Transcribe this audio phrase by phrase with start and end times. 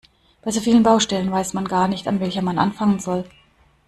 [0.41, 3.23] Bei so vielen Baustellen weiß man gar nicht, an welcher man anfangen soll.